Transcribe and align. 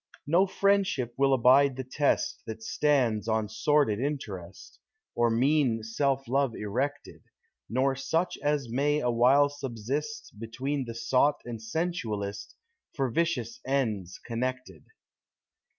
No 0.25 0.47
friendship 0.47 1.13
will 1.15 1.31
abide 1.31 1.75
the 1.75 1.83
test, 1.83 2.41
That 2.47 2.63
stands 2.63 3.27
on 3.27 3.47
sordid 3.47 3.99
interest, 3.99 4.79
Or 5.13 5.29
mean 5.29 5.83
self 5.83 6.27
love 6.27 6.55
erected; 6.55 7.21
Nor 7.69 7.95
such 7.95 8.35
as 8.41 8.67
may 8.67 8.99
awhile 8.99 9.47
subsist, 9.47 10.33
Hetween 10.41 10.87
the 10.87 10.95
sot 10.95 11.41
and 11.45 11.61
sensualist, 11.61 12.55
For 12.95 13.11
vicious 13.11 13.59
ends 13.63 14.19
connected. 14.25 14.85